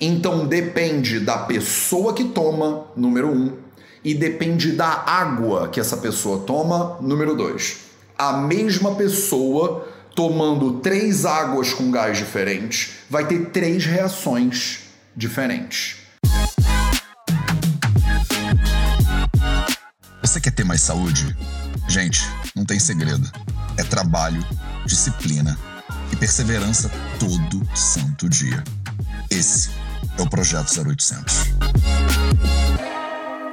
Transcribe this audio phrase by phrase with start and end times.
[0.00, 3.56] Então depende da pessoa que toma, número um,
[4.04, 7.78] e depende da água que essa pessoa toma, número dois.
[8.16, 14.80] A mesma pessoa tomando três águas com gás diferentes vai ter três reações
[15.16, 15.96] diferentes.
[20.22, 21.36] Você quer ter mais saúde?
[21.88, 22.20] Gente,
[22.54, 23.28] não tem segredo.
[23.76, 24.44] É trabalho,
[24.86, 25.58] disciplina
[26.12, 26.88] e perseverança
[27.18, 28.62] todo santo dia.
[29.30, 29.70] Esse
[30.18, 31.44] é o Projeto 0800.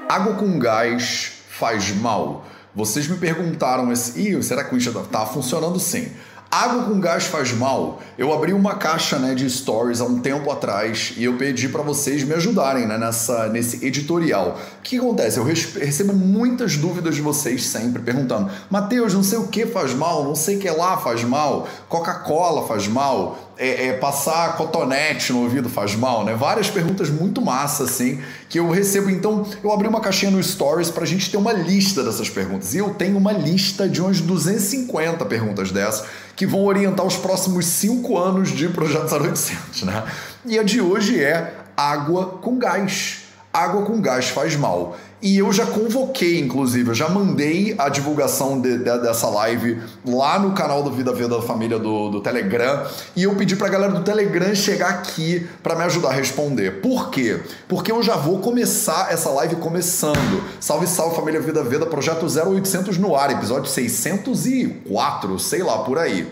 [0.07, 2.45] Água com gás faz mal?
[2.73, 4.19] Vocês me perguntaram esse.
[4.19, 6.11] Ih, será que o Insta tá funcionando sim?
[6.49, 7.99] Água com gás faz mal?
[8.17, 11.81] Eu abri uma caixa né, de stories há um tempo atrás e eu pedi para
[11.81, 14.57] vocês me ajudarem né, nessa, nesse editorial.
[14.79, 15.37] O que acontece?
[15.37, 20.23] Eu recebo muitas dúvidas de vocês sempre perguntando: Mateus, não sei o que faz mal,
[20.23, 25.43] não sei o que lá faz mal, Coca-Cola faz mal, é, é, passar cotonete no
[25.43, 26.33] ouvido faz mal, né?
[26.33, 29.09] Várias perguntas muito massa, assim, que eu recebo.
[29.09, 32.73] Então, eu abri uma caixinha no Stories pra gente ter uma lista dessas perguntas.
[32.73, 37.65] E eu tenho uma lista de umas 250 perguntas dessas que vão orientar os próximos
[37.65, 40.03] 5 anos de Projeto 0800, né?
[40.45, 43.19] E a de hoje é água com gás.
[43.53, 44.97] Água com gás faz mal.
[45.25, 50.37] E eu já convoquei, inclusive, eu já mandei a divulgação de, de, dessa live lá
[50.37, 52.85] no canal do Vida Vida da Família do, do Telegram.
[53.15, 56.79] E eu pedi pra galera do Telegram chegar aqui para me ajudar a responder.
[56.79, 57.41] Por quê?
[57.67, 60.43] Porque eu já vou começar essa live começando.
[60.59, 66.31] Salve, salve, família Vida Vida, projeto 0800 no ar, episódio 604, sei lá, por aí.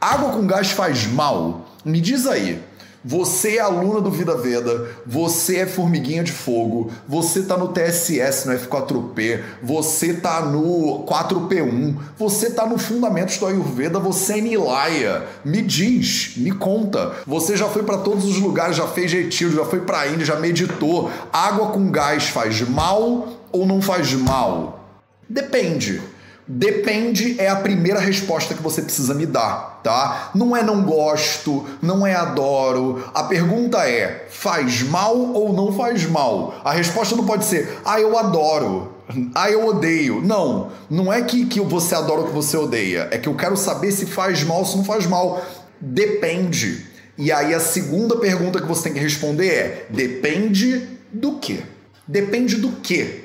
[0.00, 1.66] Água com gás faz mal?
[1.84, 2.62] Me diz aí.
[3.10, 8.46] Você é aluna do Vida Veda, você é formiguinha de fogo, você tá no TSS,
[8.46, 15.26] no F4P, você tá no 4P1, você tá no Fundamentos do Ayurveda, você é Nilaya.
[15.42, 17.14] Me diz, me conta.
[17.26, 20.36] Você já foi para todos os lugares, já fez retiro, já foi pra Índia, já
[20.38, 21.10] meditou.
[21.32, 24.84] Água com gás faz mal ou não faz mal?
[25.26, 26.02] Depende.
[26.50, 30.30] Depende é a primeira resposta que você precisa me dar, tá?
[30.34, 33.04] Não é não gosto, não é adoro.
[33.12, 36.58] A pergunta é: faz mal ou não faz mal?
[36.64, 38.94] A resposta não pode ser: ah, eu adoro.
[39.34, 40.22] Ah, eu odeio.
[40.22, 43.08] Não, não é que, que você adora o que você odeia.
[43.10, 45.42] É que eu quero saber se faz mal ou se não faz mal.
[45.78, 46.86] Depende.
[47.18, 51.60] E aí a segunda pergunta que você tem que responder é: depende do quê?
[52.06, 53.24] Depende do quê?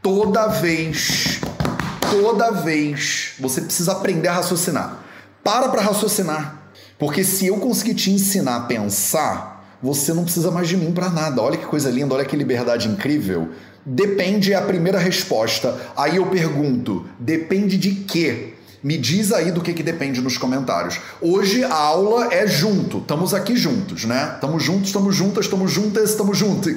[0.00, 1.40] Toda vez
[2.12, 4.98] toda vez você precisa aprender a raciocinar.
[5.42, 6.62] Para para raciocinar.
[6.98, 11.08] Porque se eu conseguir te ensinar a pensar, você não precisa mais de mim para
[11.08, 11.40] nada.
[11.40, 13.48] Olha que coisa linda, olha que liberdade incrível.
[13.84, 15.74] Depende é a primeira resposta.
[15.96, 18.54] Aí eu pergunto: depende de quê?
[18.84, 21.00] Me diz aí do que, que depende nos comentários.
[21.20, 24.32] Hoje a aula é junto, estamos aqui juntos, né?
[24.34, 26.72] Estamos juntos, estamos juntas, estamos juntas, estamos juntos.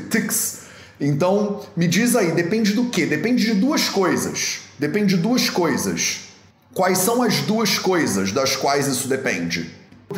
[1.00, 3.06] Então, me diz aí, depende do quê?
[3.06, 4.65] Depende de duas coisas.
[4.78, 6.26] Depende de duas coisas.
[6.74, 9.72] Quais são as duas coisas das quais isso depende?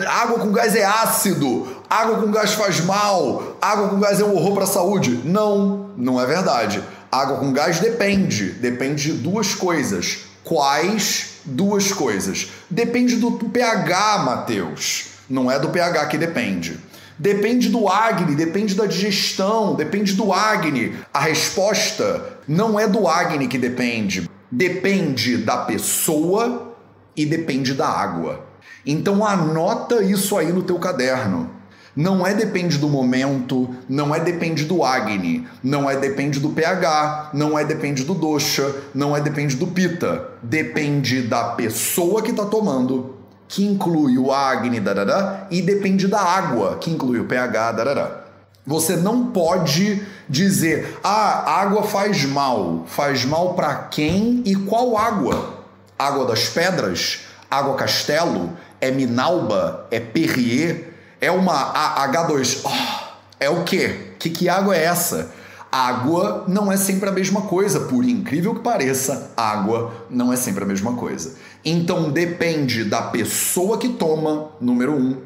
[0.07, 4.35] Água com gás é ácido, água com gás faz mal, água com gás é um
[4.35, 5.22] horror para a saúde.
[5.23, 6.84] Não, não é verdade.
[7.12, 10.25] Água com gás depende, depende de duas coisas.
[10.44, 12.47] Quais duas coisas?
[12.69, 15.06] Depende do pH, Mateus.
[15.29, 16.79] Não é do pH que depende.
[17.19, 20.96] Depende do Agni, depende da digestão, depende do Agni.
[21.13, 26.75] A resposta não é do Agni que depende depende da pessoa
[27.16, 28.46] e depende da água.
[28.85, 31.58] Então anota isso aí no teu caderno.
[31.96, 37.31] Não é depende do momento, não é depende do Agni, não é depende do pH,
[37.34, 40.30] não é depende do dosha, não é depende do pita.
[40.44, 43.16] Depende da pessoa que está tomando,
[43.47, 48.26] que inclui o Agni, darará, e depende da água, que inclui o pH, darará.
[48.67, 52.83] Você não pode dizer, ah, água faz mal.
[52.85, 55.63] Faz mal para quem e qual água?
[55.97, 57.22] Água das pedras?
[57.50, 58.51] Água castelo?
[58.81, 59.88] É Minalba?
[59.89, 60.94] É Perrier?
[61.22, 61.73] É uma
[62.07, 62.61] H2?
[62.66, 63.07] Oh,
[63.40, 64.11] é o quê?
[64.19, 65.31] Que, que água é essa?
[65.72, 70.64] Água não é sempre a mesma coisa, por incrível que pareça, água não é sempre
[70.64, 71.35] a mesma coisa.
[71.64, 75.17] Então depende da pessoa que toma, número um,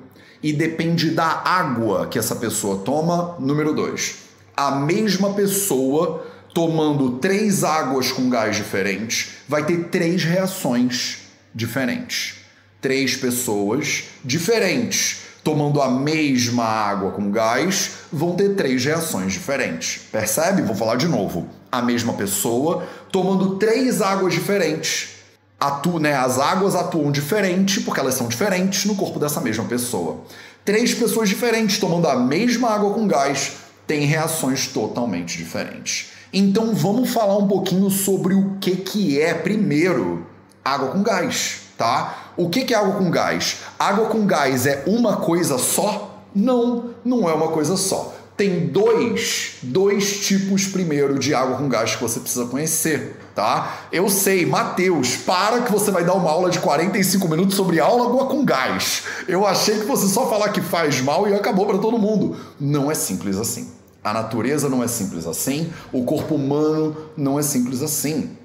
[0.44, 3.36] e depende da água que essa pessoa toma.
[3.40, 4.16] Número 2.
[4.56, 11.20] A mesma pessoa tomando três águas com gás diferentes vai ter três reações
[11.54, 12.36] diferentes.
[12.82, 20.02] Três pessoas diferentes tomando a mesma água com gás vão ter três reações diferentes.
[20.12, 20.62] Percebe?
[20.62, 21.48] Vou falar de novo.
[21.72, 25.21] A mesma pessoa tomando três águas diferentes
[25.62, 30.22] atu, né, as águas atuam diferente porque elas são diferentes no corpo dessa mesma pessoa.
[30.66, 33.54] Três pessoas diferentes tomando a mesma água com gás
[33.86, 36.14] têm reações totalmente diferentes.
[36.34, 40.26] Então vamos falar um pouquinho sobre o que, que é, primeiro,
[40.66, 42.32] água com gás, tá?
[42.36, 43.58] O que, que é água com gás?
[43.78, 46.24] Água com gás é uma coisa só?
[46.34, 51.96] Não, não é uma coisa só tem dois, dois tipos primeiro de água com gás
[51.96, 53.82] que você precisa conhecer, tá?
[53.92, 58.26] Eu sei, Matheus, para que você vai dar uma aula de 45 minutos sobre água
[58.26, 59.04] com gás.
[59.28, 62.36] Eu achei que você só falar que faz mal e acabou para todo mundo.
[62.60, 63.72] Não é simples assim.
[64.04, 68.36] A natureza não é simples assim, o corpo humano não é simples assim.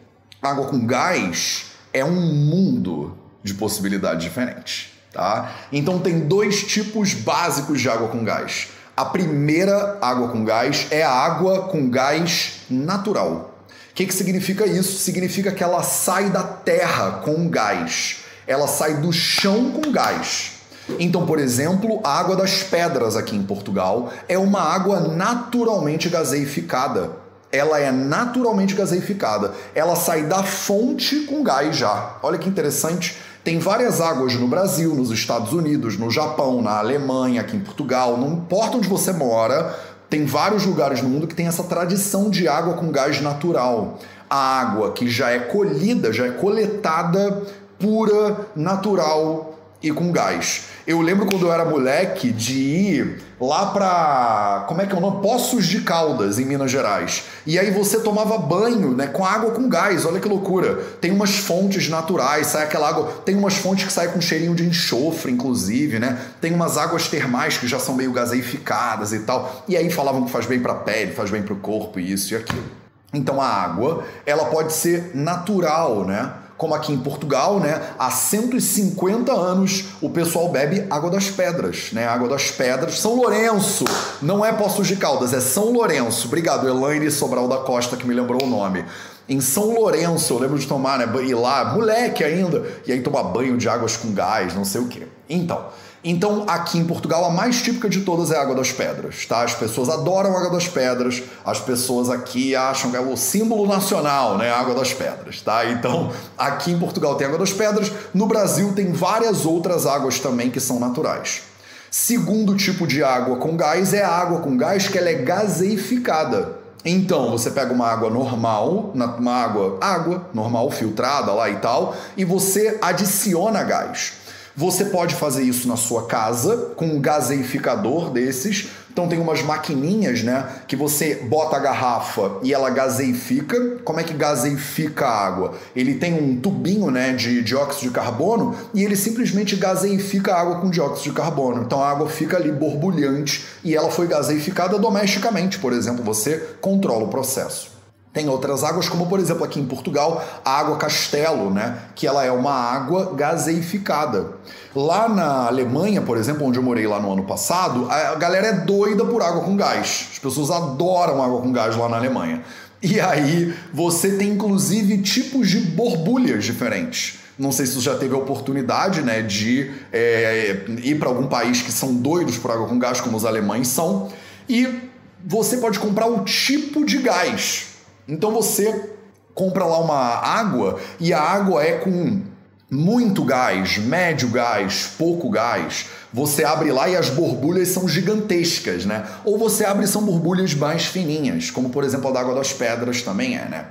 [0.42, 5.56] Água com gás é um mundo de possibilidades diferentes, tá?
[5.72, 11.02] Então tem dois tipos básicos de água com gás a primeira água com gás é
[11.02, 13.54] a água com gás natural.
[13.90, 14.98] O que, que significa isso?
[14.98, 18.18] Significa que ela sai da terra com gás.
[18.46, 20.52] Ela sai do chão com gás.
[20.98, 27.10] Então, por exemplo, a água das pedras aqui em Portugal é uma água naturalmente gaseificada.
[27.52, 29.52] Ela é naturalmente gaseificada.
[29.74, 32.16] Ela sai da fonte com gás já.
[32.22, 33.16] Olha que interessante.
[33.46, 38.16] Tem várias águas no Brasil, nos Estados Unidos, no Japão, na Alemanha, aqui em Portugal,
[38.16, 39.72] não importa onde você mora,
[40.10, 44.00] tem vários lugares no mundo que tem essa tradição de água com gás natural.
[44.28, 47.44] A água que já é colhida, já é coletada
[47.78, 50.64] pura, natural e com gás.
[50.86, 54.64] Eu lembro quando eu era moleque de ir lá pra.
[54.68, 55.20] Como é que é o nome?
[55.20, 57.24] Poços de Caldas, em Minas Gerais.
[57.44, 59.08] E aí você tomava banho, né?
[59.08, 60.76] Com água com gás, olha que loucura.
[61.00, 63.12] Tem umas fontes naturais, sai aquela água.
[63.24, 66.18] Tem umas fontes que saem com cheirinho de enxofre, inclusive, né?
[66.40, 69.64] Tem umas águas termais que já são meio gaseificadas e tal.
[69.66, 72.64] E aí falavam que faz bem pra pele, faz bem pro corpo, isso e aquilo.
[73.12, 76.32] Então a água, ela pode ser natural, né?
[76.56, 82.06] Como aqui em Portugal, né, há 150 anos o pessoal bebe água das pedras, né?
[82.06, 83.84] Água das pedras, São Lourenço,
[84.22, 86.26] não é Poços de Caldas, é São Lourenço.
[86.26, 88.84] Obrigado, Elaine Sobral da Costa que me lembrou o nome.
[89.28, 93.24] Em São Lourenço, eu lembro de tomar, né, ir lá, moleque ainda, e aí tomar
[93.24, 95.06] banho de águas com gás, não sei o quê.
[95.28, 95.66] Então,
[96.04, 99.42] então, aqui em Portugal, a mais típica de todas é a água das pedras, tá?
[99.42, 103.66] As pessoas adoram a água das pedras, as pessoas aqui acham que é o símbolo
[103.66, 104.50] nacional, né?
[104.50, 105.66] A água das pedras, tá?
[105.66, 110.50] Então, aqui em Portugal tem água das pedras, no Brasil tem várias outras águas também
[110.50, 111.42] que são naturais.
[111.90, 116.58] Segundo tipo de água com gás é a água com gás que ela é gaseificada.
[116.84, 122.24] Então, você pega uma água normal, uma água, água normal filtrada lá e tal, e
[122.24, 124.25] você adiciona gás.
[124.56, 128.70] Você pode fazer isso na sua casa com um gaseificador desses.
[128.90, 133.76] Então tem umas maquininhas, né, que você bota a garrafa e ela gaseifica.
[133.84, 135.52] Como é que gaseifica a água?
[135.74, 140.60] Ele tem um tubinho, né, de dióxido de carbono e ele simplesmente gaseifica a água
[140.62, 141.62] com dióxido de carbono.
[141.62, 147.04] Então a água fica ali borbulhante e ela foi gaseificada domesticamente, por exemplo, você controla
[147.04, 147.75] o processo.
[148.16, 151.80] Tem outras águas, como por exemplo aqui em Portugal, a água Castelo, né?
[151.94, 154.28] que ela é uma água gaseificada.
[154.74, 158.52] Lá na Alemanha, por exemplo, onde eu morei lá no ano passado, a galera é
[158.54, 160.08] doida por água com gás.
[160.12, 162.42] As pessoas adoram água com gás lá na Alemanha.
[162.82, 167.18] E aí você tem inclusive tipos de borbulhas diferentes.
[167.38, 171.60] Não sei se você já teve a oportunidade né, de é, ir para algum país
[171.60, 174.10] que são doidos por água com gás, como os alemães são,
[174.48, 174.88] e
[175.22, 177.75] você pode comprar o tipo de gás.
[178.08, 178.92] Então você
[179.34, 182.22] compra lá uma água e a água é com
[182.70, 185.86] muito gás, médio gás, pouco gás.
[186.12, 189.06] Você abre lá e as borbulhas são gigantescas, né?
[189.24, 192.52] Ou você abre e são borbulhas mais fininhas, como por exemplo a da água das
[192.52, 193.66] pedras também é, né?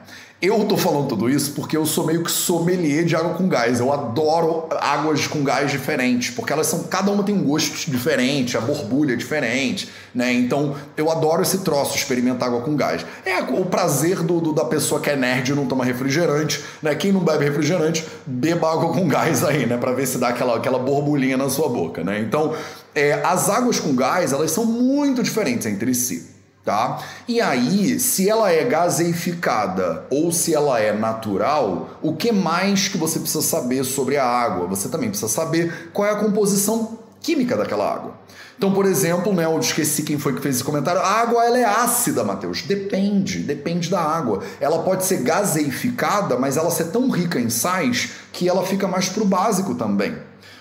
[0.46, 3.80] Eu tô falando tudo isso porque eu sou meio que sommelier de água com gás.
[3.80, 6.84] Eu adoro águas com gás diferentes, porque elas são.
[6.84, 10.32] Cada uma tem um gosto diferente, a borbulha é diferente, né?
[10.32, 13.04] Então eu adoro esse troço, experimentar água com gás.
[13.26, 16.94] É o prazer do, do da pessoa que é nerd e não toma refrigerante, né?
[16.94, 19.78] Quem não bebe refrigerante, beba água com gás aí, né?
[19.78, 22.20] Pra ver se dá aquela, aquela borbulhinha na sua boca, né?
[22.20, 22.54] Então,
[22.94, 26.35] é, as águas com gás, elas são muito diferentes entre si
[26.66, 27.00] tá?
[27.28, 32.98] E aí, se ela é gaseificada ou se ela é natural, o que mais que
[32.98, 34.68] você precisa saber sobre a água?
[34.68, 38.14] Você também precisa saber qual é a composição química daquela água.
[38.58, 41.02] Então, por exemplo, né, eu esqueci quem foi que fez esse comentário.
[41.02, 42.62] A água ela é ácida, Matheus.
[42.62, 44.42] Depende, depende da água.
[44.60, 49.10] Ela pode ser gaseificada, mas ela ser tão rica em sais que ela fica mais
[49.10, 50.16] pro básico também.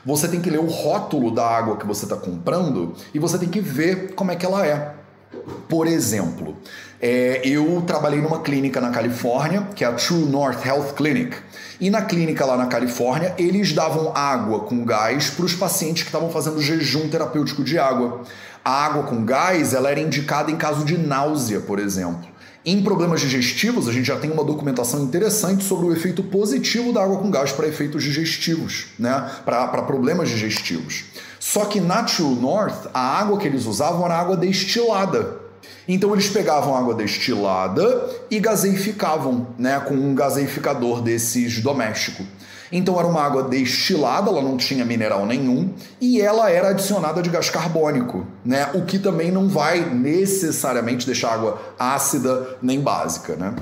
[0.04, 3.48] Você tem que ler o rótulo da água que você está comprando e você tem
[3.48, 5.03] que ver como é que ela é.
[5.68, 6.56] Por exemplo,
[7.00, 11.36] é, eu trabalhei numa clínica na Califórnia, que é a True North Health Clinic.
[11.80, 16.08] E na clínica lá na Califórnia, eles davam água com gás para os pacientes que
[16.08, 18.22] estavam fazendo jejum terapêutico de água.
[18.64, 22.34] A água com gás ela era indicada em caso de náusea, por exemplo.
[22.64, 27.02] Em problemas digestivos, a gente já tem uma documentação interessante sobre o efeito positivo da
[27.02, 29.30] água com gás para efeitos digestivos, né?
[29.44, 31.04] para problemas digestivos.
[31.44, 35.36] Só que na True North, a água que eles usavam era água destilada.
[35.86, 42.24] Então eles pegavam água destilada e gaseificavam, né, com um gaseificador desses doméstico.
[42.72, 47.28] Então era uma água destilada, ela não tinha mineral nenhum e ela era adicionada de
[47.28, 48.70] gás carbônico, né?
[48.72, 53.54] O que também não vai necessariamente deixar água ácida nem básica, né?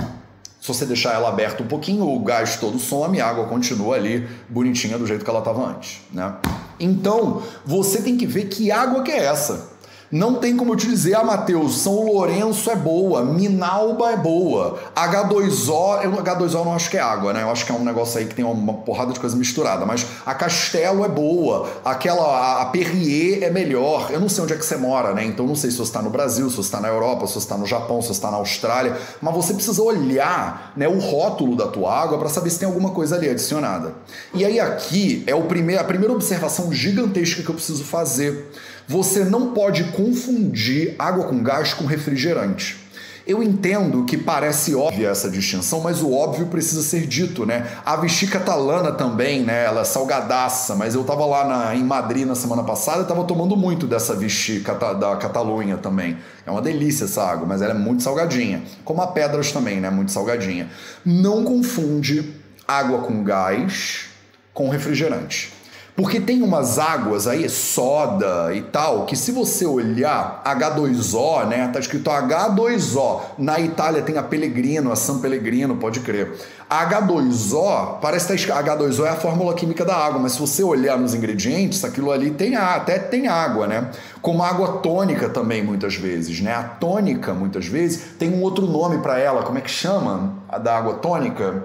[0.61, 4.29] Se você deixar ela aberta um pouquinho, o gás todo some, a água continua ali
[4.49, 6.33] bonitinha do jeito que ela estava antes, né?
[6.79, 9.72] Então, você tem que ver que água que é essa.
[10.13, 14.79] Não tem como eu te dizer, ah, Matheus, São Lourenço é boa, Minalba é boa,
[14.95, 17.43] H2O, eu, H2O eu não acho que é água, né?
[17.43, 20.07] Eu acho que é um negócio aí que tem uma porrada de coisa misturada, mas
[20.27, 24.11] a Castelo é boa, aquela, a Perrier é melhor.
[24.11, 25.25] Eu não sei onde é que você mora, né?
[25.25, 27.39] Então não sei se você está no Brasil, se você está na Europa, se você
[27.39, 31.57] está no Japão, se você está na Austrália, mas você precisa olhar né, o rótulo
[31.57, 33.95] da tua água para saber se tem alguma coisa ali adicionada.
[34.35, 38.53] E aí aqui é o primeir, a primeira observação gigantesca que eu preciso fazer.
[38.87, 42.83] Você não pode confundir água com gás com refrigerante.
[43.25, 47.69] Eu entendo que parece óbvia essa distinção, mas o óbvio precisa ser dito, né?
[47.87, 49.65] A Vichy catalana também, né?
[49.65, 53.23] Ela é salgadaça, mas eu tava lá na, em Madrid na semana passada e tava
[53.23, 56.19] tomando muito dessa Vichy cata, da Catalunha também.
[56.45, 58.65] É uma delícia essa água, mas ela é muito salgadinha.
[58.85, 59.89] Como a Pedras também, né?
[59.89, 60.69] Muito salgadinha.
[61.05, 62.35] Não confunde
[62.67, 64.07] água com gás
[64.53, 65.53] com refrigerante.
[66.03, 71.69] Porque tem umas águas aí, soda e tal, que se você olhar H2O, né?
[71.69, 73.21] Tá escrito H2O.
[73.39, 76.33] Na Itália tem a Pellegrino, a San Pellegrino, pode crer.
[76.69, 80.99] H2O, parece que tá H2O é a fórmula química da água, mas se você olhar
[80.99, 83.89] nos ingredientes, aquilo ali tem até tem água, né?
[84.21, 86.53] Como água tônica também muitas vezes, né?
[86.53, 90.35] A tônica muitas vezes tem um outro nome para ela, como é que chama?
[90.49, 91.63] A da água tônica?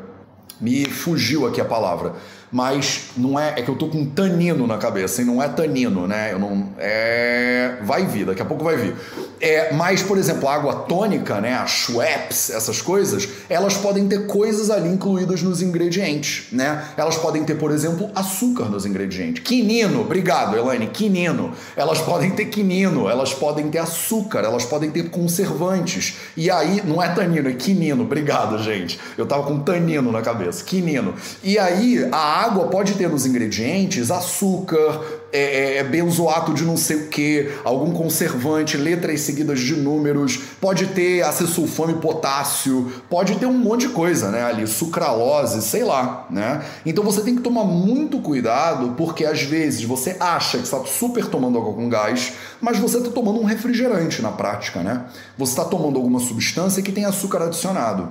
[0.61, 2.13] Me fugiu aqui a palavra
[2.51, 3.53] mas não é.
[3.57, 6.31] É que eu tô com tanino na cabeça, e não é tanino, né?
[6.31, 6.69] Eu não.
[6.77, 7.77] É.
[7.83, 8.95] Vai vir, daqui a pouco vai vir.
[9.39, 11.53] É, mas, por exemplo, a água tônica, né?
[11.53, 16.83] A Schweppes, essas coisas, elas podem ter coisas ali incluídas nos ingredientes, né?
[16.97, 19.43] Elas podem ter, por exemplo, açúcar nos ingredientes.
[19.43, 21.51] Quinino, obrigado, Elaine, quinino.
[21.75, 26.15] Elas podem ter quinino, elas podem ter açúcar, elas podem ter conservantes.
[26.35, 28.99] E aí, não é tanino, é quinino, obrigado, gente.
[29.17, 31.13] Eu tava com tanino na cabeça, quinino.
[31.43, 35.01] E aí, a água pode ter nos ingredientes açúcar,
[35.31, 40.39] é, é, é, benzoato de não sei o que, algum conservante, letras seguidas de números,
[40.61, 44.43] pode ter acesulfame potássio, pode ter um monte de coisa, né?
[44.43, 46.63] Ali, sucralose, sei lá, né?
[46.85, 51.25] Então você tem que tomar muito cuidado, porque às vezes você acha que está super
[51.25, 55.05] tomando água com gás, mas você está tomando um refrigerante na prática, né?
[55.37, 58.09] Você está tomando alguma substância que tem açúcar adicionado.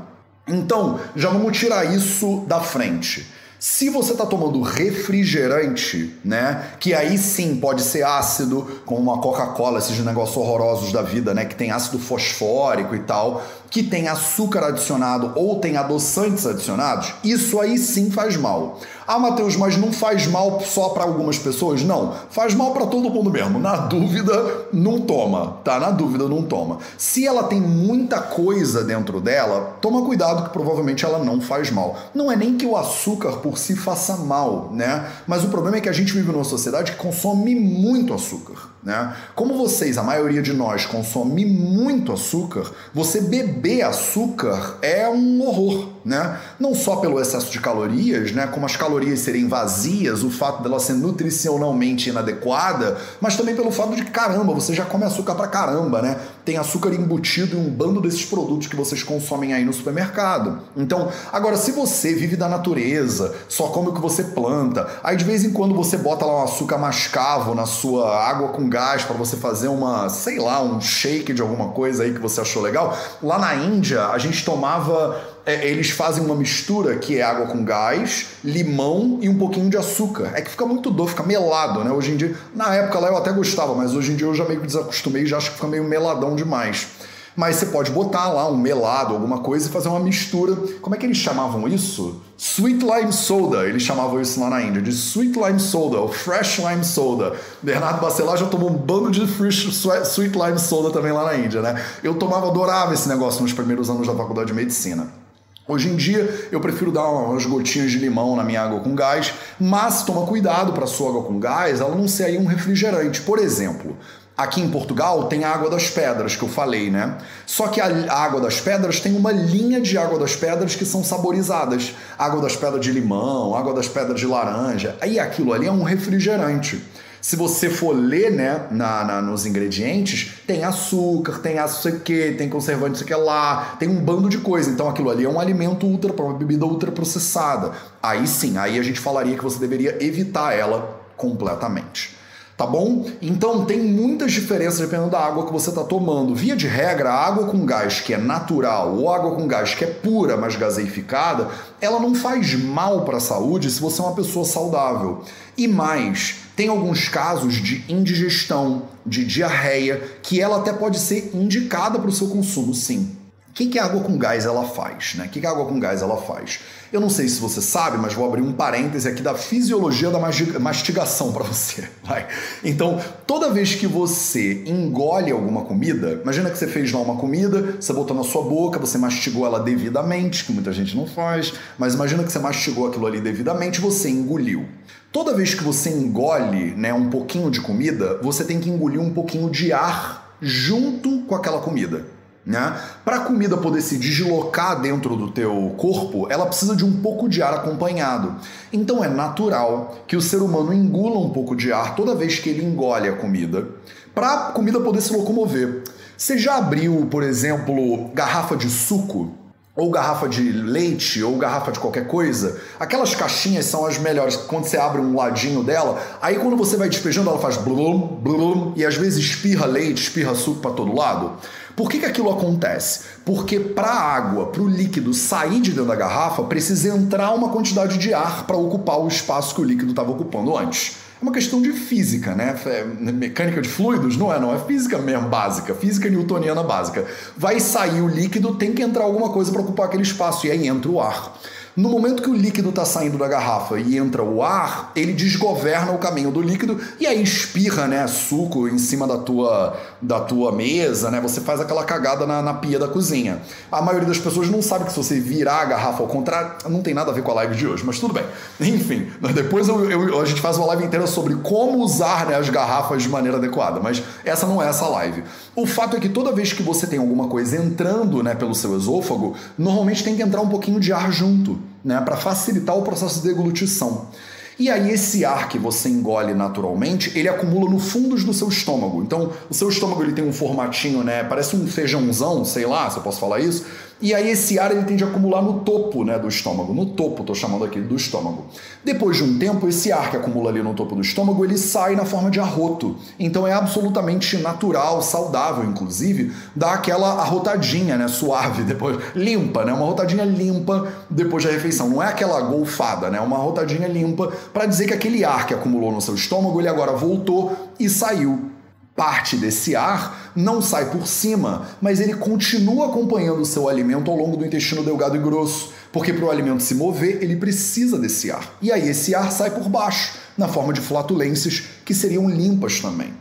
[0.49, 3.27] Então, já vamos tirar isso da frente.
[3.59, 9.79] Se você está tomando refrigerante, né, que aí sim pode ser ácido, como uma Coca-Cola,
[9.79, 13.43] esses negócios horrorosos da vida, né, que tem ácido fosfórico e tal,
[13.77, 18.81] que tem açúcar adicionado ou tem adoçantes adicionados, isso aí sim faz mal.
[19.07, 21.83] Ah, Matheus, mas não faz mal só para algumas pessoas?
[21.83, 23.59] Não, faz mal para todo mundo mesmo.
[23.59, 24.33] Na dúvida,
[24.73, 25.79] não toma, tá?
[25.79, 26.79] Na dúvida, não toma.
[26.97, 31.99] Se ela tem muita coisa dentro dela, toma cuidado que provavelmente ela não faz mal.
[32.15, 35.07] Não é nem que o açúcar por si faça mal, né?
[35.27, 38.75] Mas o problema é que a gente vive numa sociedade que consome muito açúcar.
[38.87, 39.17] Né?
[39.35, 45.96] Como vocês, a maioria de nós, consome muito açúcar, você beber açúcar é um horror.
[46.07, 46.39] Né?
[46.61, 48.47] Não só pelo excesso de calorias, né?
[48.47, 53.97] como as calorias serem vazias, o fato dela ser nutricionalmente inadequada, mas também pelo fato
[53.97, 56.17] de que, caramba, você já come açúcar pra caramba, né?
[56.45, 60.61] Tem açúcar embutido em um bando desses produtos que vocês consomem aí no supermercado.
[60.77, 65.25] Então, agora, se você vive da natureza, só come o que você planta, aí de
[65.25, 69.17] vez em quando você bota lá um açúcar mascavo na sua água com gás para
[69.17, 72.97] você fazer uma, sei lá, um shake de alguma coisa aí que você achou legal.
[73.21, 77.65] Lá na Índia, a gente tomava é, eles fazem uma mistura que é água com
[77.65, 80.33] gás, limão e um pouquinho de açúcar.
[80.35, 81.93] É que fica muito doce, fica melado, né?
[81.93, 84.45] Hoje em dia, na época lá eu até gostava, mas hoje em dia eu já
[84.45, 86.89] meio que desacostumei e já acho que fica meio meladão demais.
[87.37, 90.57] Mas você pode botar lá um melado, alguma coisa e fazer uma mistura.
[90.81, 92.19] Como é que eles chamavam isso?
[92.37, 93.69] Sweet Lime Soda.
[93.69, 97.35] Eles chamavam isso lá na Índia, de Sweet Lime Soda, ou Fresh Lime Soda.
[97.63, 101.61] Bernardo Bacelar já tomou um bando de fresh, Sweet Lime Soda também lá na Índia,
[101.61, 101.85] né?
[102.03, 105.26] Eu tomava, adorava esse negócio nos primeiros anos da faculdade de medicina.
[105.69, 109.35] Hoje em dia eu prefiro dar umas gotinhas de limão na minha água com gás,
[109.59, 113.21] mas toma cuidado para sua água com gás ela não ser aí um refrigerante.
[113.23, 113.97] Por exemplo,
[114.37, 117.17] Aqui em Portugal tem a Água das Pedras, que eu falei, né?
[117.47, 121.03] Só que a Água das Pedras tem uma linha de Água das Pedras que são
[121.03, 121.95] saborizadas.
[122.19, 124.95] Água das Pedras de limão, Água das Pedras de laranja.
[125.01, 126.85] Aí aquilo ali é um refrigerante.
[127.27, 132.49] Se você for ler né, na, na, nos ingredientes, tem açúcar, tem açúcar que, tem
[132.49, 134.71] conservante sei que lá, tem um bando de coisa.
[134.71, 137.73] Então aquilo ali é um alimento ultra, uma bebida ultraprocessada.
[138.01, 142.15] Aí sim, aí a gente falaria que você deveria evitar ela completamente
[142.57, 143.05] tá bom?
[143.21, 146.35] Então tem muitas diferenças dependendo da água que você está tomando.
[146.35, 149.85] Via de regra, a água com gás que é natural ou água com gás que
[149.85, 154.15] é pura, mas gaseificada, ela não faz mal para a saúde se você é uma
[154.15, 155.23] pessoa saudável.
[155.55, 161.99] E mais, tem alguns casos de indigestão, de diarreia, que ela até pode ser indicada
[161.99, 163.15] para o seu consumo, sim.
[163.51, 165.15] O que, que a água com gás ela faz?
[165.15, 165.29] Né?
[165.31, 166.61] Que, que a água com gás ela faz?
[166.93, 170.19] Eu não sei se você sabe, mas vou abrir um parêntese aqui da fisiologia da
[170.59, 171.89] mastigação para você.
[172.05, 172.27] Vai.
[172.63, 177.77] Então, toda vez que você engole alguma comida, imagina que você fez lá uma comida,
[177.81, 181.95] você botou na sua boca, você mastigou ela devidamente, que muita gente não faz, mas
[181.95, 184.67] imagina que você mastigou aquilo ali devidamente, você engoliu.
[185.13, 189.13] Toda vez que você engole né, um pouquinho de comida, você tem que engolir um
[189.13, 192.05] pouquinho de ar junto com aquela comida.
[192.45, 192.81] Né?
[193.05, 197.29] Para a comida poder se deslocar dentro do teu corpo, ela precisa de um pouco
[197.29, 198.37] de ar acompanhado.
[198.73, 202.49] Então é natural que o ser humano engula um pouco de ar toda vez que
[202.49, 203.69] ele engole a comida,
[204.15, 205.83] para a comida poder se locomover.
[206.17, 209.35] Você já abriu, por exemplo, garrafa de suco?
[209.77, 214.35] Ou garrafa de leite, ou garrafa de qualquer coisa, aquelas caixinhas são as melhores.
[214.35, 218.73] Quando você abre um ladinho dela, aí quando você vai despejando, ela faz blum, blum,
[218.75, 221.33] e às vezes espirra leite, espirra suco para todo lado.
[221.77, 223.01] Por que, que aquilo acontece?
[223.23, 227.51] Porque para a água, para o líquido sair de dentro da garrafa, precisa entrar uma
[227.51, 231.06] quantidade de ar para ocupar o espaço que o líquido estava ocupando antes.
[231.19, 232.55] É uma questão de física, né?
[232.67, 234.17] É mecânica de fluidos?
[234.17, 234.55] Não é, não.
[234.55, 237.07] É física mesmo básica, física newtoniana básica.
[237.37, 240.69] Vai sair o líquido, tem que entrar alguma coisa para ocupar aquele espaço, e aí
[240.69, 241.33] entra o ar.
[241.77, 245.93] No momento que o líquido está saindo da garrafa e entra o ar, ele desgoverna
[245.93, 250.53] o caminho do líquido e aí espirra, né, suco em cima da tua, da tua
[250.53, 251.21] mesa, né?
[251.21, 253.41] Você faz aquela cagada na, na pia da cozinha.
[253.71, 256.83] A maioria das pessoas não sabe que se você virar a garrafa ao contrário, não
[256.83, 258.25] tem nada a ver com a live de hoje, mas tudo bem.
[258.61, 262.49] Enfim, depois eu, eu, a gente faz uma live inteira sobre como usar né, as
[262.49, 265.25] garrafas de maneira adequada, mas essa não é essa live.
[265.55, 268.77] O fato é que toda vez que você tem alguma coisa entrando né, pelo seu
[268.77, 273.21] esôfago, normalmente tem que entrar um pouquinho de ar junto né, para facilitar o processo
[273.21, 274.09] de deglutição.
[274.59, 279.03] E aí esse ar que você engole naturalmente, ele acumula no fundos do seu estômago.
[279.03, 282.97] Então, o seu estômago ele tem um formatinho, né, parece um feijãozão, sei lá, se
[282.97, 283.67] eu posso falar isso,
[284.01, 287.23] e aí esse ar ele tende a acumular no topo né, do estômago, no topo,
[287.23, 288.45] estou chamando aqui do estômago.
[288.85, 291.97] Depois de um tempo, esse ar que acumula ali no topo do estômago, ele sai
[291.97, 292.97] na forma de arroto.
[293.19, 299.87] Então é absolutamente natural, saudável, inclusive, dar aquela arrotadinha, né, suave, depois limpa, né, uma
[299.87, 301.89] rotadinha limpa depois da refeição.
[301.89, 305.91] Não é aquela golfada, né, uma rotadinha limpa para dizer que aquele ar que acumulou
[305.91, 308.56] no seu estômago, ele agora voltou e saiu
[308.97, 314.17] Parte desse ar não sai por cima, mas ele continua acompanhando o seu alimento ao
[314.17, 318.31] longo do intestino delgado e grosso, porque para o alimento se mover, ele precisa desse
[318.31, 318.57] ar.
[318.63, 323.13] E aí esse ar sai por baixo, na forma de flatulências, que seriam limpas também.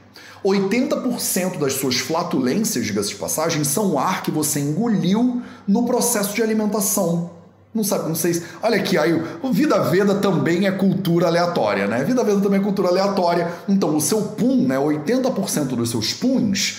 [0.46, 6.42] 80% das suas flatulências, diga-se de passagem, são ar que você engoliu no processo de
[6.42, 7.32] alimentação.
[7.76, 8.44] Não sabe, não sei se.
[8.64, 12.02] Olha aqui, aí o Vida Veda também é cultura aleatória, né?
[12.06, 13.52] Vida Veda também é cultura aleatória.
[13.68, 14.78] Então, o seu pum, né?
[14.78, 16.78] 80% dos seus puns,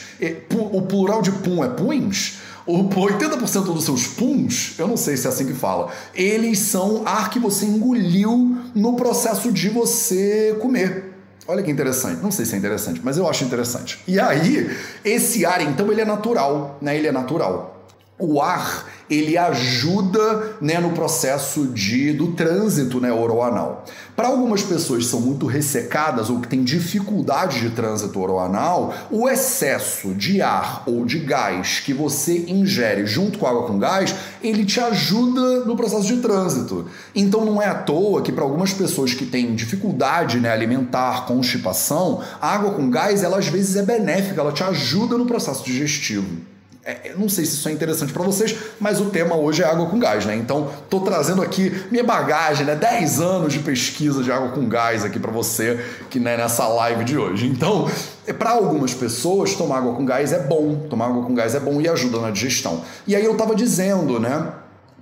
[0.55, 2.39] o plural de pum é puns.
[2.67, 7.03] O 80% dos seus puns, eu não sei se é assim que fala, eles são
[7.07, 11.13] ar que você engoliu no processo de você comer.
[11.47, 12.21] Olha que interessante.
[12.23, 14.03] Não sei se é interessante, mas eu acho interessante.
[14.09, 16.97] E aí, esse ar, então, ele é natural, né?
[16.97, 17.76] Ele é natural.
[18.19, 23.85] O ar ele ajuda né, no processo de, do trânsito né, oroanal.
[24.17, 29.29] Para algumas pessoas que são muito ressecadas ou que têm dificuldade de trânsito oroanal, o
[29.29, 34.15] excesso de ar ou de gás que você ingere junto com a água com gás,
[34.43, 36.87] ele te ajuda no processo de trânsito.
[37.15, 42.23] Então não é à toa que para algumas pessoas que têm dificuldade né, alimentar, constipação,
[42.41, 46.56] a água com gás, ela às vezes é benéfica, ela te ajuda no processo digestivo.
[46.89, 49.87] É, não sei se isso é interessante para vocês, mas o tema hoje é água
[49.87, 50.37] com gás, né?
[50.37, 52.77] Então, tô trazendo aqui minha bagagem, né?
[52.77, 57.03] 10 anos de pesquisa de água com gás aqui para você que né, nessa live
[57.03, 57.49] de hoje.
[57.49, 57.91] Então,
[58.39, 60.87] para algumas pessoas, tomar água com gás é bom.
[60.89, 62.81] Tomar água com gás é bom e ajuda na digestão.
[63.05, 64.53] E aí eu tava dizendo, né?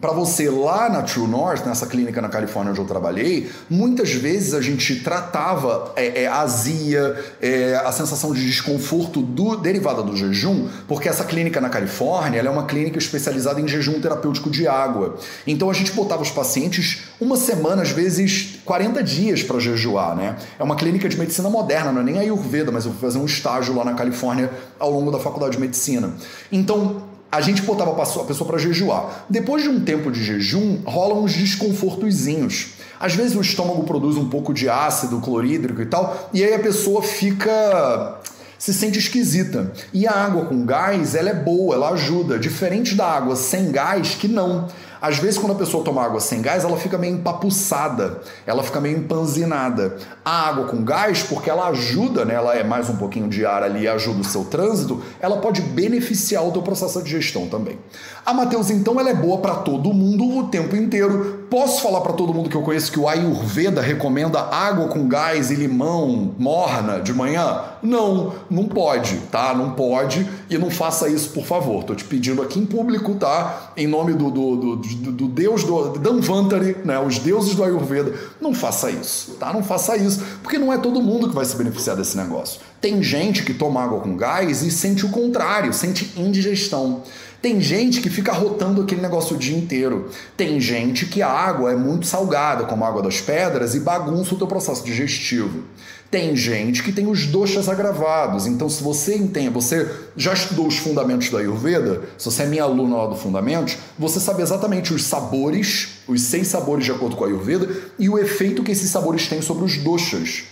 [0.00, 4.52] Para você lá na True North, nessa clínica na Califórnia onde eu trabalhei, muitas vezes
[4.52, 10.68] a gente tratava é, é, azia, é, a sensação de desconforto do, derivada do jejum,
[10.86, 15.16] porque essa clínica na Califórnia é uma clínica especializada em jejum terapêutico de água.
[15.46, 20.36] Então a gente botava os pacientes uma semana, às vezes 40 dias para jejuar, né?
[20.58, 23.18] É uma clínica de medicina moderna, não é nem a Ayurveda, mas eu fui fazer
[23.18, 26.12] um estágio lá na Califórnia ao longo da faculdade de medicina.
[26.52, 29.24] Então, a gente botava a pessoa para jejuar.
[29.28, 32.74] Depois de um tempo de jejum, rolam uns desconfortozinhos.
[32.98, 36.58] Às vezes o estômago produz um pouco de ácido clorídrico e tal, e aí a
[36.58, 38.20] pessoa fica
[38.58, 39.72] se sente esquisita.
[39.92, 44.14] E a água com gás, ela é boa, ela ajuda, diferente da água sem gás
[44.14, 44.68] que não.
[45.04, 48.80] Às vezes, quando a pessoa toma água sem gás, ela fica meio empapuçada, ela fica
[48.80, 49.98] meio empanzinada.
[50.24, 53.62] A água com gás, porque ela ajuda, né, ela é mais um pouquinho de ar
[53.62, 57.78] ali ajuda o seu trânsito, ela pode beneficiar o teu processo de digestão também.
[58.24, 61.43] A Mateus, então, ela é boa para todo mundo o tempo inteiro.
[61.54, 65.52] Posso falar para todo mundo que eu conheço que o Ayurveda recomenda água com gás
[65.52, 67.62] e limão morna de manhã?
[67.80, 69.54] Não, não pode, tá?
[69.54, 71.84] Não pode e não faça isso, por favor.
[71.84, 73.70] Tô te pedindo aqui em público, tá?
[73.76, 76.98] Em nome do, do, do, do, do deus do Danvantari, né?
[76.98, 78.12] Os deuses do Ayurveda.
[78.40, 79.52] Não faça isso, tá?
[79.52, 82.60] Não faça isso, porque não é todo mundo que vai se beneficiar desse negócio.
[82.80, 87.02] Tem gente que toma água com gás e sente o contrário, sente indigestão.
[87.44, 90.08] Tem gente que fica rotando aquele negócio o dia inteiro.
[90.34, 94.34] Tem gente que a água é muito salgada, como a água das pedras, e bagunça
[94.34, 95.62] o teu processo digestivo.
[96.10, 98.46] Tem gente que tem os doxas agravados.
[98.46, 102.62] Então, se você entende, você já estudou os fundamentos da Ayurveda, se você é minha
[102.62, 107.24] aluna lá do Fundamentos, você sabe exatamente os sabores, os seis sabores de acordo com
[107.24, 110.44] a Ayurveda, e o efeito que esses sabores têm sobre os doxas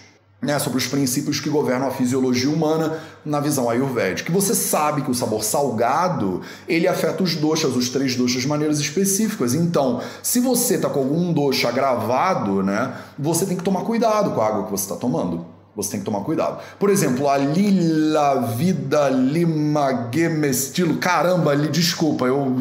[0.42, 4.32] né, sobre os princípios que governam a fisiologia humana na visão ayurvédica.
[4.32, 8.80] você sabe que o sabor salgado ele afeta os doshas, os três doshas de maneiras
[8.80, 9.54] específicas.
[9.54, 14.40] Então, se você está com algum dosha agravado, né, você tem que tomar cuidado com
[14.40, 15.51] a água que você está tomando.
[15.74, 16.60] Você tem que tomar cuidado.
[16.78, 20.98] Por exemplo, a Lila Vida Lima Gemestilo.
[20.98, 22.54] Caramba, li, desculpa, eu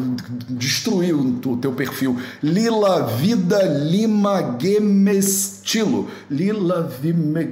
[0.48, 2.18] destruí o, teu perfil.
[2.42, 6.08] Lila Vida Lima Gemestilo.
[6.30, 7.46] Lila Vida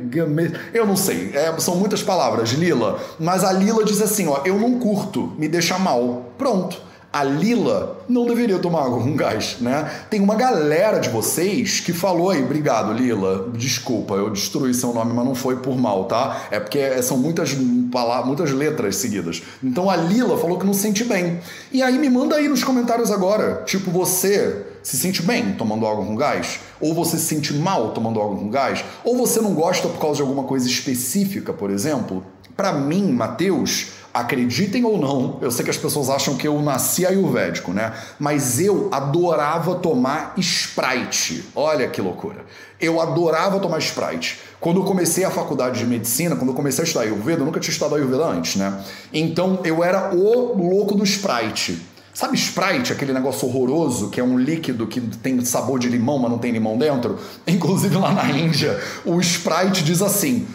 [0.72, 2.98] Eu não sei, é, são muitas palavras, Lila.
[3.18, 6.32] Mas a Lila diz assim: ó, eu não curto, me deixa mal.
[6.38, 9.90] Pronto a Lila não deveria tomar água com gás, né?
[10.08, 15.12] Tem uma galera de vocês que falou aí, obrigado Lila, desculpa, eu destruí seu nome,
[15.12, 16.46] mas não foi por mal, tá?
[16.52, 17.56] É porque são muitas
[17.90, 19.42] palavras, muitas letras seguidas.
[19.62, 21.40] Então a Lila falou que não se sente bem.
[21.72, 26.04] E aí me manda aí nos comentários agora, tipo, você se sente bem tomando água
[26.04, 26.60] com gás?
[26.80, 28.84] Ou você se sente mal tomando água com gás?
[29.02, 32.24] Ou você não gosta por causa de alguma coisa específica, por exemplo?
[32.56, 37.06] Para mim, Mateus, Acreditem ou não, eu sei que as pessoas acham que eu nasci
[37.06, 37.92] ayurvédico, né?
[38.18, 41.44] Mas eu adorava tomar Sprite.
[41.54, 42.44] Olha que loucura.
[42.80, 44.40] Eu adorava tomar Sprite.
[44.58, 47.60] Quando eu comecei a faculdade de medicina, quando eu comecei a estudar Ayurveda, eu nunca
[47.60, 48.82] tinha estudado Ayurveda antes, né?
[49.12, 51.80] Então eu era o louco do Sprite.
[52.12, 56.30] Sabe Sprite, aquele negócio horroroso que é um líquido que tem sabor de limão, mas
[56.30, 57.18] não tem limão dentro?
[57.46, 60.46] Inclusive lá na Índia, o Sprite diz assim: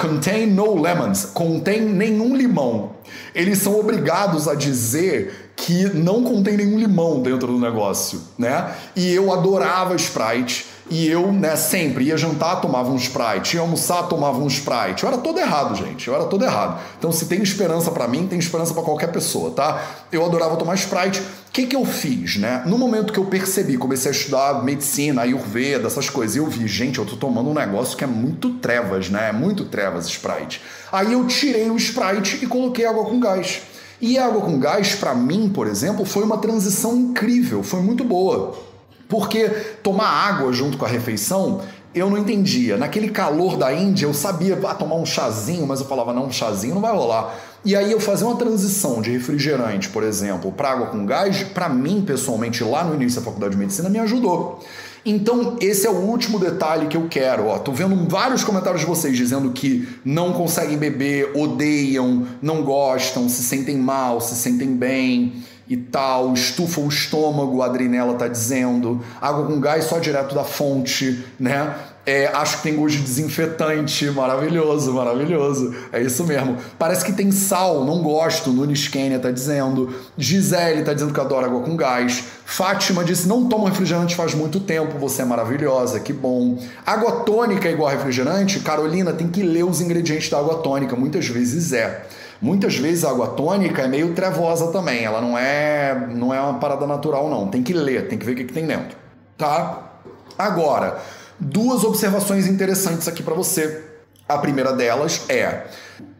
[0.00, 2.92] contain no lemons, contém nenhum limão.
[3.34, 8.74] Eles são obrigados a dizer que não contém nenhum limão dentro do negócio, né?
[8.94, 14.04] E eu adorava Sprite e eu, né, sempre ia jantar, tomava um Sprite, ia almoçar,
[14.04, 15.04] tomava um Sprite.
[15.04, 16.08] Eu era todo errado, gente.
[16.08, 16.80] Eu era todo errado.
[16.98, 19.82] Então, se tem esperança para mim, tem esperança para qualquer pessoa, tá?
[20.10, 21.20] Eu adorava tomar Sprite.
[21.20, 22.62] O que, que eu fiz, né?
[22.66, 26.98] No momento que eu percebi, comecei a estudar medicina, ayurveda, essas coisas, eu vi, gente,
[26.98, 29.28] eu tô tomando um negócio que é muito trevas, né?
[29.28, 30.62] É muito trevas Sprite.
[30.90, 33.62] Aí eu tirei o Sprite e coloquei água com gás.
[34.00, 38.67] E água com gás, para mim, por exemplo, foi uma transição incrível, foi muito boa.
[39.08, 39.48] Porque
[39.82, 41.62] tomar água junto com a refeição
[41.94, 42.76] eu não entendia.
[42.76, 46.32] Naquele calor da Índia, eu sabia ah, tomar um chazinho, mas eu falava, não, um
[46.32, 47.34] chazinho não vai rolar.
[47.64, 51.68] E aí eu fazer uma transição de refrigerante, por exemplo, para água com gás, para
[51.68, 54.60] mim, pessoalmente, lá no início da faculdade de medicina, me ajudou.
[55.04, 57.46] Então, esse é o último detalhe que eu quero.
[57.46, 63.28] Ó, tô vendo vários comentários de vocês dizendo que não conseguem beber, odeiam, não gostam,
[63.28, 69.04] se sentem mal, se sentem bem e tal, estufa o estômago, a Adrinela tá dizendo,
[69.20, 71.74] água com gás só direto da fonte, né?
[72.06, 75.76] É, acho que tem gosto de desinfetante, maravilhoso, maravilhoso.
[75.92, 76.56] É isso mesmo.
[76.78, 78.50] Parece que tem sal, não gosto.
[78.50, 79.92] Nunes Kenya tá dizendo.
[80.16, 82.24] Gisele tá dizendo que adora água com gás.
[82.46, 86.58] Fátima disse: não tomo refrigerante faz muito tempo, você é maravilhosa, que bom.
[86.86, 88.60] Água tônica é igual refrigerante?
[88.60, 92.06] Carolina tem que ler os ingredientes da água tônica, muitas vezes é.
[92.40, 96.58] Muitas vezes a água tônica é meio trevosa também, ela não é, não é uma
[96.58, 97.48] parada natural, não.
[97.48, 98.96] Tem que ler, tem que ver o que, que tem dentro.
[99.36, 99.92] Tá?
[100.38, 100.98] Agora,
[101.38, 103.84] duas observações interessantes aqui para você.
[104.28, 105.66] A primeira delas é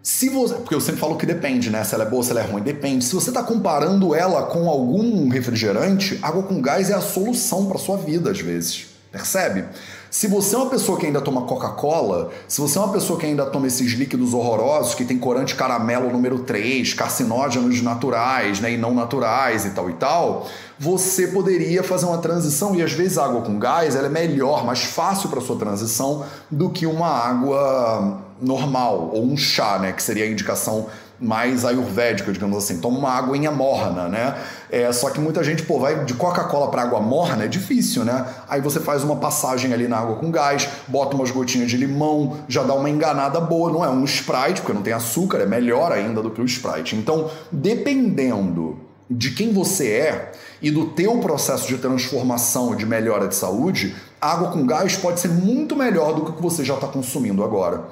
[0.02, 1.84] se você, porque eu sempre falo que depende, né?
[1.84, 3.04] Se ela é boa, se ela é ruim, depende.
[3.04, 7.78] Se você está comparando ela com algum refrigerante, água com gás é a solução para
[7.78, 8.86] sua vida às vezes.
[9.10, 9.64] Percebe?
[10.10, 13.24] Se você é uma pessoa que ainda toma Coca-Cola, se você é uma pessoa que
[13.24, 18.76] ainda toma esses líquidos horrorosos que tem corante caramelo número 3, carcinógenos naturais né, e
[18.76, 20.46] não naturais e tal e tal,
[20.78, 24.64] você poderia fazer uma transição e às vezes a água com gás ela é melhor,
[24.64, 30.02] mais fácil para sua transição do que uma água normal ou um chá, né, que
[30.02, 30.86] seria a indicação
[31.20, 32.78] mais ayurvédica, digamos assim.
[32.80, 34.36] Toma uma aguinha morna, né?
[34.70, 38.24] É, só que muita gente, pô, vai de Coca-Cola para água morna, é difícil, né?
[38.48, 42.38] Aí você faz uma passagem ali na água com gás, bota umas gotinhas de limão,
[42.48, 43.72] já dá uma enganada boa.
[43.72, 46.94] Não é um Sprite, porque não tem açúcar, é melhor ainda do que o Sprite.
[46.94, 48.78] Então, dependendo
[49.10, 54.50] de quem você é e do teu processo de transformação, de melhora de saúde, água
[54.50, 57.84] com gás pode ser muito melhor do que o que você já está consumindo agora.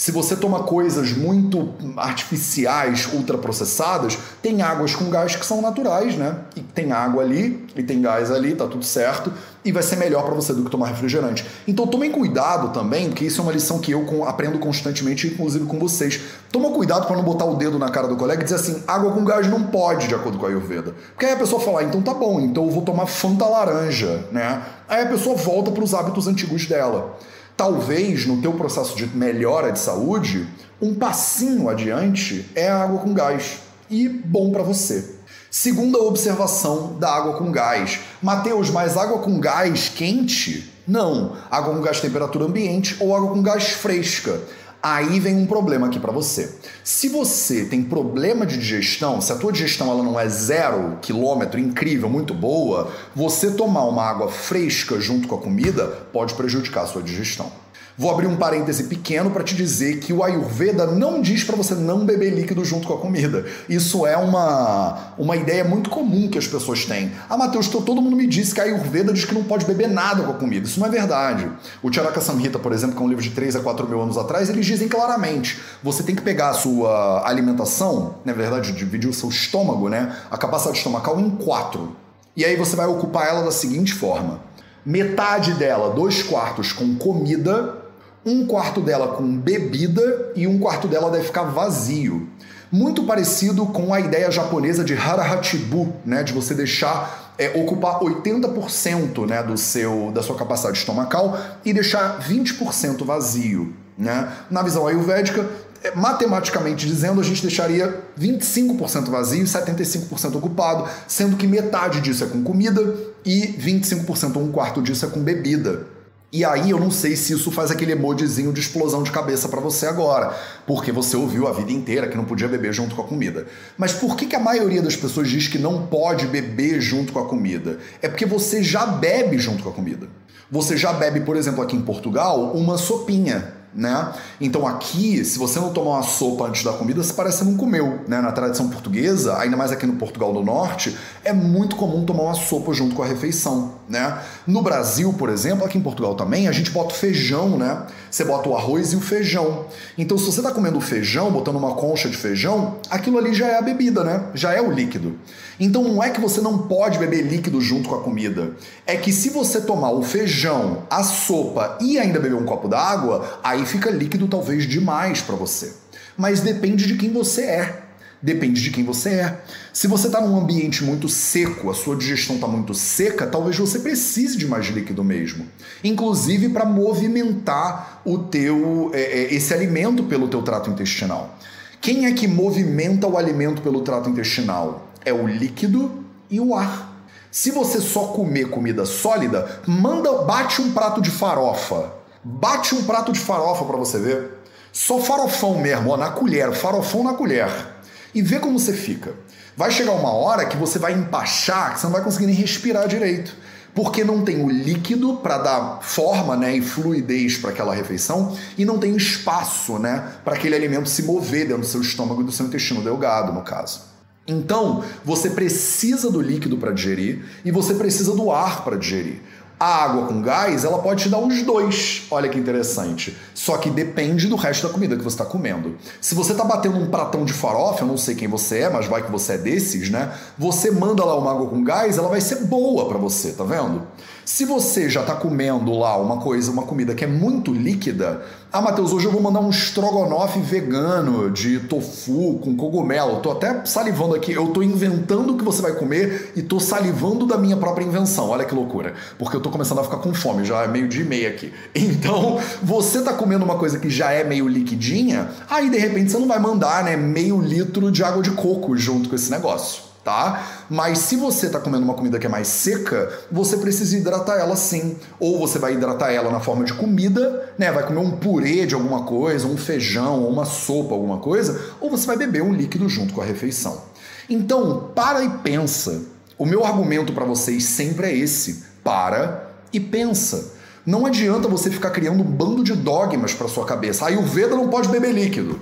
[0.00, 6.36] Se você toma coisas muito artificiais, ultraprocessadas, tem águas com gás que são naturais, né?
[6.56, 9.30] E tem água ali e tem gás ali, tá tudo certo,
[9.62, 11.44] e vai ser melhor para você do que tomar refrigerante.
[11.68, 15.78] Então tomem cuidado também, porque isso é uma lição que eu aprendo constantemente, inclusive com
[15.78, 16.18] vocês.
[16.50, 19.12] Toma cuidado para não botar o dedo na cara do colega e dizer assim: água
[19.12, 20.94] com gás não pode, de acordo com a Ayurveda.
[21.10, 24.24] Porque aí a pessoa fala: ah, então tá bom, então eu vou tomar Fanta laranja,
[24.32, 24.62] né?
[24.88, 27.18] Aí a pessoa volta para os hábitos antigos dela
[27.60, 30.48] talvez no teu processo de melhora de saúde,
[30.80, 33.58] um passinho adiante é a água com gás.
[33.90, 35.16] E bom para você.
[35.50, 38.00] Segunda observação da água com gás.
[38.22, 40.72] Mateus, mas água com gás quente?
[40.88, 41.36] Não.
[41.50, 44.40] Água com gás temperatura ambiente ou água com gás fresca.
[44.82, 46.54] Aí vem um problema aqui para você.
[46.82, 51.60] Se você tem problema de digestão, se a tua digestão ela não é zero quilômetro,
[51.60, 56.86] incrível, muito boa, você tomar uma água fresca junto com a comida pode prejudicar a
[56.86, 57.52] sua digestão.
[58.00, 61.74] Vou abrir um parêntese pequeno para te dizer que o Ayurveda não diz para você
[61.74, 63.44] não beber líquido junto com a comida.
[63.68, 67.12] Isso é uma, uma ideia muito comum que as pessoas têm.
[67.28, 70.22] Ah, Matheus, todo mundo me disse que a Ayurveda diz que não pode beber nada
[70.22, 70.66] com a comida.
[70.66, 71.46] Isso não é verdade.
[71.82, 74.16] O Charaka Samhita, por exemplo, que é um livro de 3 a 4 mil anos
[74.16, 79.12] atrás, eles dizem claramente: você tem que pegar a sua alimentação, na verdade, dividir o
[79.12, 80.16] seu estômago, né?
[80.30, 81.94] A capacidade estomacal em quatro.
[82.34, 84.40] E aí você vai ocupar ela da seguinte forma:
[84.86, 87.79] metade dela, dois quartos, com comida
[88.24, 92.28] um quarto dela com bebida e um quarto dela deve ficar vazio.
[92.70, 99.26] Muito parecido com a ideia japonesa de harahachibu, né, de você deixar é, ocupar 80%
[99.26, 103.74] né, do seu, da sua capacidade estomacal e deixar 20% vazio.
[103.98, 104.30] Né?
[104.50, 105.48] Na visão ayurvédica,
[105.82, 112.22] é, matematicamente dizendo, a gente deixaria 25% vazio e 75% ocupado, sendo que metade disso
[112.22, 115.86] é com comida e 25% ou um quarto disso é com bebida.
[116.32, 119.60] E aí eu não sei se isso faz aquele emojizinho de explosão de cabeça para
[119.60, 120.32] você agora,
[120.64, 123.46] porque você ouviu a vida inteira que não podia beber junto com a comida.
[123.76, 127.18] Mas por que, que a maioria das pessoas diz que não pode beber junto com
[127.18, 127.78] a comida?
[128.00, 130.06] É porque você já bebe junto com a comida.
[130.48, 134.12] Você já bebe, por exemplo, aqui em Portugal, uma sopinha né?
[134.40, 137.56] Então aqui, se você não tomar uma sopa antes da comida, você parece que não
[137.56, 138.20] comeu, né?
[138.20, 142.34] Na tradição portuguesa, ainda mais aqui no Portugal do Norte, é muito comum tomar uma
[142.34, 144.18] sopa junto com a refeição, né?
[144.46, 147.86] No Brasil, por exemplo, aqui em Portugal também, a gente bota feijão, né?
[148.10, 149.66] Você bota o arroz e o feijão.
[149.96, 153.58] Então, se você está comendo feijão, botando uma concha de feijão, aquilo ali já é
[153.58, 154.24] a bebida, né?
[154.34, 155.16] Já é o líquido.
[155.58, 158.52] Então, não é que você não pode beber líquido junto com a comida.
[158.86, 163.38] É que se você tomar o feijão, a sopa e ainda beber um copo d'água,
[163.44, 165.74] aí fica líquido talvez demais para você.
[166.16, 167.89] Mas depende de quem você é.
[168.22, 169.40] Depende de quem você é.
[169.72, 173.78] Se você está num ambiente muito seco, a sua digestão está muito seca, talvez você
[173.78, 175.46] precise de mais líquido mesmo.
[175.82, 181.38] Inclusive para movimentar o teu é, é, esse alimento pelo teu trato intestinal.
[181.80, 184.88] Quem é que movimenta o alimento pelo trato intestinal?
[185.02, 187.06] É o líquido e o ar.
[187.30, 191.94] Se você só comer comida sólida, manda bate um prato de farofa.
[192.22, 194.30] Bate um prato de farofa para você ver.
[194.70, 197.69] Só farofão mesmo, ó, na colher, farofão na colher
[198.14, 199.14] e vê como você fica.
[199.56, 202.88] Vai chegar uma hora que você vai empachar, que você não vai conseguir nem respirar
[202.88, 203.36] direito.
[203.72, 208.64] porque não tem o líquido para dar forma né, e fluidez para aquela refeição e
[208.64, 212.32] não tem espaço né, para aquele alimento se mover dentro do seu estômago e do
[212.32, 213.82] seu intestino delgado, no caso.
[214.26, 219.20] Então, você precisa do líquido para digerir e você precisa do ar para digerir.
[219.62, 222.04] A água com gás, ela pode te dar os dois.
[222.10, 223.14] Olha que interessante.
[223.34, 225.76] Só que depende do resto da comida que você está comendo.
[226.00, 228.86] Se você está batendo um pratão de farofa, eu não sei quem você é, mas
[228.86, 230.14] vai que você é desses, né?
[230.38, 233.86] Você manda lá uma água com gás, ela vai ser boa para você, tá vendo?
[234.32, 238.62] Se você já está comendo lá uma coisa, uma comida que é muito líquida, ah,
[238.62, 243.16] Matheus, hoje eu vou mandar um estrogonofe vegano de tofu com cogumelo.
[243.16, 247.26] Tô até salivando aqui, eu tô inventando o que você vai comer e tô salivando
[247.26, 248.30] da minha própria invenção.
[248.30, 248.94] Olha que loucura.
[249.18, 251.52] Porque eu tô começando a ficar com fome, já é meio dia e meia aqui.
[251.74, 256.18] Então, você tá comendo uma coisa que já é meio liquidinha, aí de repente você
[256.18, 260.44] não vai mandar, né, meio litro de água de coco junto com esse negócio tá?
[260.68, 264.56] Mas se você está comendo uma comida que é mais seca, você precisa hidratar ela
[264.56, 264.96] sim.
[265.20, 267.70] Ou você vai hidratar ela na forma de comida, né?
[267.70, 272.06] Vai comer um purê de alguma coisa, um feijão, uma sopa, alguma coisa, ou você
[272.06, 273.82] vai beber um líquido junto com a refeição.
[274.28, 276.02] Então, para e pensa.
[276.36, 280.54] O meu argumento para vocês sempre é esse: para e pensa.
[280.84, 284.06] Não adianta você ficar criando um bando de dogmas para sua cabeça.
[284.06, 285.60] Aí o Veda não pode beber líquido.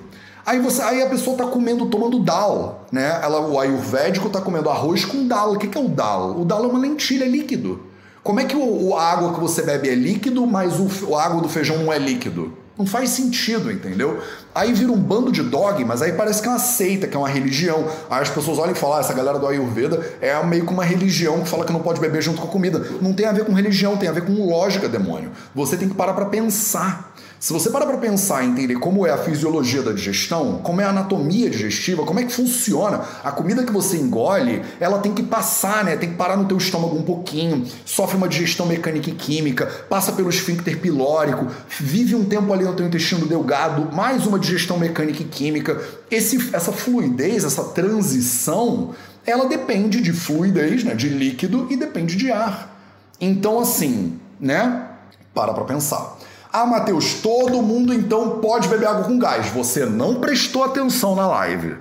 [0.48, 3.20] Aí, você, aí a pessoa está comendo, tomando dal, né?
[3.22, 5.52] Ela, o ayurvédico está comendo arroz com dal.
[5.52, 6.40] O que, que é o dal?
[6.40, 7.82] O dal é uma lentilha, é líquido.
[8.22, 11.42] Como é que o, a água que você bebe é líquido, mas o, a água
[11.42, 12.56] do feijão não é líquido?
[12.78, 14.22] Não faz sentido, entendeu?
[14.54, 17.28] Aí vira um bando de dogmas, aí parece que é uma seita, que é uma
[17.28, 17.86] religião.
[18.08, 20.84] Aí as pessoas olham e falam, ah, essa galera do Ayurveda é meio que uma
[20.84, 22.78] religião que fala que não pode beber junto com a comida.
[23.02, 25.30] Não tem a ver com religião, tem a ver com lógica, demônio.
[25.54, 27.07] Você tem que parar para pensar.
[27.40, 30.84] Se você parar para pensar e entender como é a fisiologia da digestão, como é
[30.84, 35.22] a anatomia digestiva, como é que funciona, a comida que você engole, ela tem que
[35.22, 35.96] passar, né?
[35.96, 40.10] Tem que parar no teu estômago um pouquinho, sofre uma digestão mecânica e química, passa
[40.10, 41.46] pelo esfíncter pilórico,
[41.78, 45.80] vive um tempo ali no teu intestino delgado, mais uma digestão mecânica e química.
[46.10, 50.92] Esse, essa fluidez, essa transição, ela depende de fluidez, né?
[50.92, 52.76] De líquido e depende de ar.
[53.20, 54.86] Então, assim, né?
[55.32, 56.17] Para para pensar.
[56.52, 59.48] Ah, Matheus, todo mundo então pode beber água com gás.
[59.48, 61.76] Você não prestou atenção na live.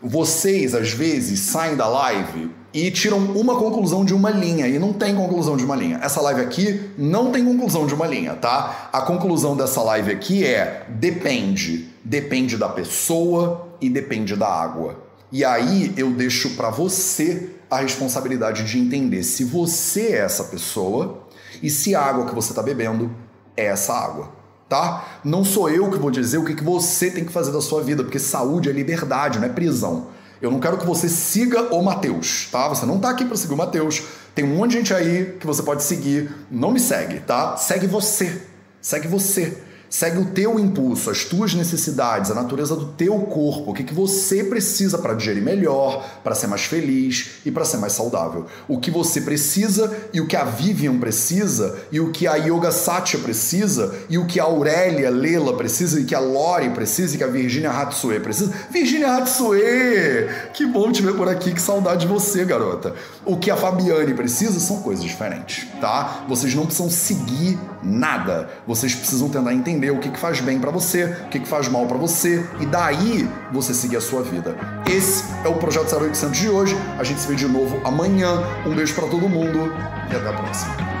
[0.00, 4.92] Vocês, às vezes, saem da live e tiram uma conclusão de uma linha, e não
[4.92, 5.98] tem conclusão de uma linha.
[6.00, 8.88] Essa live aqui não tem conclusão de uma linha, tá?
[8.92, 11.88] A conclusão dessa live aqui é: depende.
[12.04, 15.02] Depende da pessoa e depende da água.
[15.32, 21.24] E aí eu deixo para você a responsabilidade de entender se você é essa pessoa
[21.62, 23.10] e se a água que você está bebendo
[23.58, 24.30] é essa água,
[24.68, 25.20] tá?
[25.24, 27.82] Não sou eu que vou dizer o que, que você tem que fazer da sua
[27.82, 30.06] vida, porque saúde é liberdade, não é prisão.
[30.40, 32.68] Eu não quero que você siga o Mateus, tá?
[32.68, 34.04] Você não tá aqui para seguir o Mateus.
[34.36, 36.30] Tem um monte de gente aí que você pode seguir.
[36.48, 37.56] Não me segue, tá?
[37.56, 38.40] Segue você.
[38.80, 39.58] Segue você.
[39.90, 43.94] Segue o teu impulso, as tuas necessidades, a natureza do teu corpo, o que, que
[43.94, 48.46] você precisa para digerir melhor, para ser mais feliz e para ser mais saudável.
[48.68, 52.70] O que você precisa e o que a Vivian precisa, e o que a Yoga
[52.70, 57.18] Satya precisa, e o que a Aurélia Lela precisa, e que a Lori precisa, e
[57.18, 58.52] que a Virginia Hatsue precisa.
[58.70, 60.28] Virginia Hatsue!
[60.52, 62.94] Que bom te ver por aqui, que saudade de você, garota.
[63.24, 66.24] O que a Fabiane precisa são coisas diferentes, tá?
[66.28, 68.48] Vocês não precisam seguir nada.
[68.66, 71.68] Vocês precisam tentar entender o que, que faz bem para você, o que, que faz
[71.68, 74.56] mal para você e daí você seguir a sua vida.
[74.86, 76.76] Esse é o Projeto 0800 de hoje.
[76.98, 78.42] A gente se vê de novo amanhã.
[78.66, 79.72] Um beijo para todo mundo
[80.10, 80.97] e até a próxima.